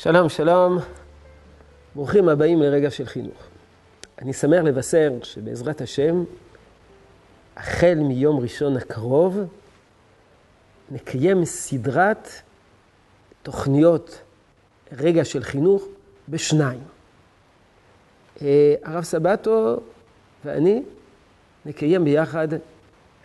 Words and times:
שלום, 0.00 0.28
שלום. 0.28 0.78
ברוכים 1.94 2.28
הבאים 2.28 2.62
לרגע 2.62 2.90
של 2.90 3.06
חינוך. 3.06 3.46
אני 4.22 4.32
שמח 4.32 4.60
לבשר 4.64 5.12
שבעזרת 5.22 5.80
השם, 5.80 6.24
החל 7.56 7.94
מיום 7.94 8.40
ראשון 8.40 8.76
הקרוב, 8.76 9.38
נקיים 10.90 11.44
סדרת 11.44 12.28
תוכניות 13.42 14.20
רגע 14.92 15.24
של 15.24 15.42
חינוך 15.42 15.84
בשניים. 16.28 16.82
אה, 18.42 18.74
הרב 18.84 19.04
סבטו 19.04 19.80
ואני 20.44 20.82
נקיים 21.66 22.04
ביחד 22.04 22.48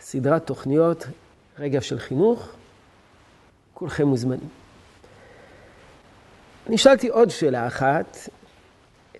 סדרת 0.00 0.46
תוכניות 0.46 1.06
רגע 1.58 1.80
של 1.80 1.98
חינוך. 1.98 2.48
כולכם 3.74 4.06
מוזמנים. 4.06 4.63
אני 6.66 6.78
שאלתי 6.78 7.08
עוד 7.08 7.30
שאלה 7.30 7.66
אחת 7.66 8.18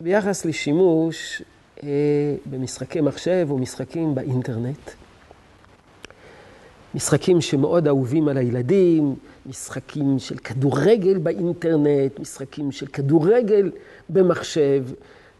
ביחס 0.00 0.44
לשימוש 0.44 1.42
אה, 1.82 1.88
במשחקי 2.50 3.00
מחשב 3.00 3.46
או 3.50 3.58
משחקים 3.58 4.14
באינטרנט. 4.14 4.90
משחקים 6.94 7.40
שמאוד 7.40 7.86
אהובים 7.86 8.28
על 8.28 8.36
הילדים, 8.36 9.14
משחקים 9.46 10.18
של 10.18 10.36
כדורגל 10.36 11.18
באינטרנט, 11.18 12.20
משחקים 12.20 12.72
של 12.72 12.86
כדורגל 12.86 13.70
במחשב, 14.08 14.84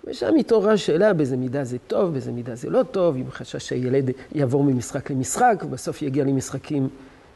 ושם 0.04 0.34
התעוררה 0.40 0.76
שאלה 0.76 1.12
באיזה 1.12 1.36
מידה 1.36 1.64
זה 1.64 1.78
טוב, 1.86 2.12
באיזה 2.12 2.32
מידה 2.32 2.54
זה 2.54 2.70
לא 2.70 2.82
טוב, 2.82 3.16
עם 3.16 3.30
חשש 3.30 3.68
שהילד 3.68 4.10
יעבור 4.32 4.64
ממשחק 4.64 5.10
למשחק, 5.10 5.62
ובסוף 5.66 6.02
יגיע 6.02 6.24
למשחקים 6.24 6.88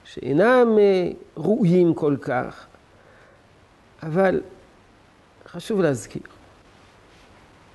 שאינם 0.05 0.69
אה, 0.79 1.11
ראויים 1.37 1.95
כל 1.95 2.17
כך. 2.21 2.67
אבל 4.03 4.41
חשוב 5.51 5.81
להזכיר, 5.81 6.23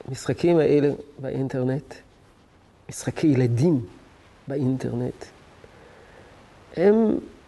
המשחקים 0.08 0.58
האלה 0.58 0.94
באינטרנט, 1.20 1.94
משחקי 2.90 3.28
ילדים 3.28 3.86
באינטרנט, 4.48 5.26
הם 6.78 6.96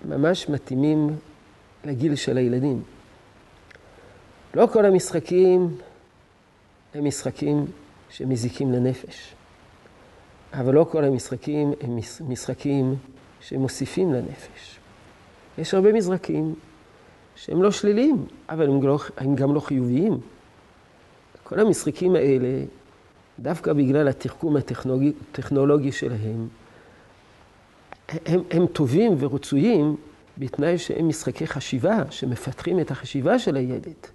ממש 0.06 0.50
מתאימים 0.50 1.16
לגיל 1.84 2.16
של 2.16 2.38
הילדים. 2.38 2.84
לא 4.54 4.68
כל 4.74 4.86
המשחקים 4.86 5.78
הם 6.94 7.06
משחקים 7.06 7.66
שמזיקים 8.10 8.72
לנפש, 8.72 9.36
אבל 10.54 10.74
לא 10.74 10.86
כל 10.92 11.04
המשחקים 11.04 11.74
הם 11.82 12.00
משחקים 12.28 12.96
שמוסיפים 13.42 14.14
לנפש. 14.14 14.80
יש 15.58 15.74
הרבה 15.74 15.94
מזרקים 15.94 16.56
שהם 17.36 17.64
לא 17.64 17.72
שליליים, 17.72 18.26
אבל 18.50 18.70
הם, 18.70 18.84
לא, 18.84 19.00
הם 19.18 19.36
גם 19.36 19.56
לא 19.56 19.60
חיוביים. 19.60 20.18
כל 21.44 21.60
המשחקים 21.60 22.16
האלה, 22.16 22.64
דווקא 23.40 23.74
בגלל 23.74 24.08
התחכום 24.08 24.58
הטכנולוגי, 24.58 25.92
שלהם, 25.92 26.48
הם, 28.26 28.42
הם 28.52 28.68
טובים 28.68 29.16
ורצויים 29.20 29.96
בתנאי 30.38 30.78
שהם 30.78 31.08
משחקי 31.08 31.48
חשיבה, 31.48 32.04
שמפתחים 32.10 32.80
את 32.80 32.92
החשיבה 32.92 33.40
של 33.40 33.56
הילד, 33.56 34.08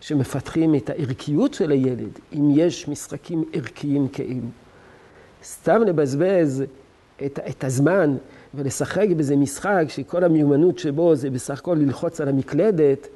שמפתחים 0.00 0.74
את 0.74 0.90
הערכיות 0.90 1.54
של 1.54 1.70
הילד, 1.70 2.18
אם 2.32 2.50
יש 2.54 2.88
משחקים 2.88 3.44
ערכיים 3.52 4.08
כאלו. 4.08 4.48
סתם 5.44 5.82
לבזבז 5.82 6.64
את, 7.26 7.38
את 7.48 7.64
הזמן 7.64 8.16
ולשחק 8.54 9.06
בזה 9.16 9.36
משחק 9.36 9.84
שכל 9.88 10.24
המיומנות 10.24 10.78
שבו 10.78 11.14
זה 11.14 11.30
בסך 11.30 11.58
הכל 11.58 11.76
ללחוץ 11.80 12.20
על 12.20 12.28
המקלדת, 12.28 13.08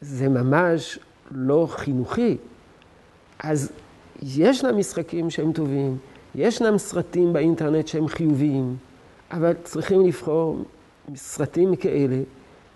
זה 0.00 0.28
ממש 0.28 0.98
לא 1.30 1.66
חינוכי. 1.70 2.36
אז 3.38 3.72
ישנם 4.22 4.78
משחקים 4.78 5.30
שהם 5.30 5.52
טובים, 5.52 5.96
ישנם 6.34 6.78
סרטים 6.78 7.32
באינטרנט 7.32 7.88
שהם 7.88 8.08
חיוביים, 8.08 8.76
אבל 9.30 9.52
צריכים 9.64 10.06
לבחור 10.06 10.64
סרטים 11.14 11.76
כאלה 11.76 12.16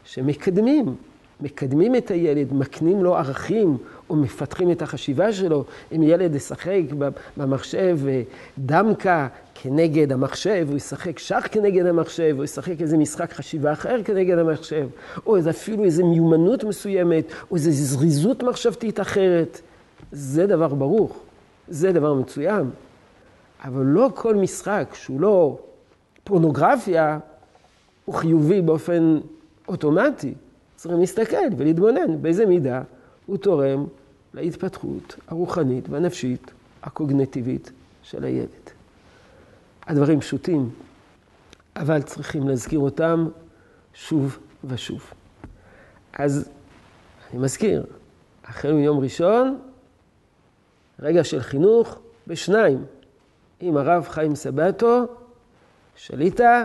שמקדמים, 0.04 0.94
מקדמים 1.40 1.96
את 1.96 2.10
הילד, 2.10 2.52
מקנים 2.52 3.04
לו 3.04 3.16
ערכים 3.16 3.78
או 4.10 4.16
מפתחים 4.16 4.70
את 4.70 4.82
החשיבה 4.82 5.32
שלו. 5.32 5.64
אם 5.92 6.02
ילד 6.02 6.34
ישחק 6.34 6.82
במחשב 7.36 7.98
דמקה 8.58 9.28
כנגד 9.54 10.12
המחשב, 10.12 10.66
הוא 10.68 10.76
ישחק 10.76 11.18
שח 11.18 11.46
כנגד 11.50 11.86
המחשב, 11.86 12.34
הוא 12.36 12.44
ישחק 12.44 12.80
איזה 12.80 12.96
משחק 12.96 13.32
חשיבה 13.32 13.72
אחר 13.72 14.02
כנגד 14.02 14.38
המחשב, 14.38 14.88
או 15.26 15.36
איזה 15.36 15.50
אפילו 15.50 15.84
איזה 15.84 16.04
מיומנות 16.04 16.64
מסוימת, 16.64 17.24
או 17.50 17.56
איזו 17.56 17.70
זריזות 17.72 18.42
מחשבתית 18.42 19.00
אחרת. 19.00 19.60
זה 20.12 20.46
דבר 20.46 20.68
ברוך, 20.68 21.18
זה 21.68 21.92
דבר 21.92 22.14
מצוין. 22.14 22.70
אבל 23.64 23.84
לא 23.84 24.10
כל 24.14 24.34
משחק 24.34 24.94
שהוא 24.94 25.20
לא 25.20 25.58
פורנוגרפיה, 26.24 27.18
הוא 28.04 28.14
חיובי 28.14 28.62
באופן 28.62 29.18
אוטומטי. 29.68 30.34
צריכים 30.76 31.00
להסתכל 31.00 31.36
ולהתבונן 31.56 32.22
באיזה 32.22 32.46
מידה 32.46 32.82
הוא 33.26 33.36
תורם 33.36 33.86
להתפתחות 34.34 35.16
הרוחנית 35.28 35.88
והנפשית 35.88 36.50
הקוגנטיבית 36.82 37.72
של 38.02 38.24
הילד. 38.24 38.48
הדברים 39.86 40.20
פשוטים, 40.20 40.70
אבל 41.76 42.02
צריכים 42.02 42.48
להזכיר 42.48 42.78
אותם 42.78 43.28
שוב 43.94 44.38
ושוב. 44.64 45.12
אז 46.12 46.48
אני 47.30 47.40
מזכיר, 47.40 47.86
החל 48.44 48.72
מיום 48.72 48.98
ראשון, 48.98 49.58
רגע 51.00 51.24
של 51.24 51.40
חינוך 51.40 51.98
בשניים, 52.26 52.84
עם 53.60 53.76
הרב 53.76 54.06
חיים 54.08 54.34
סבטו, 54.34 55.04
שליטה, 55.96 56.64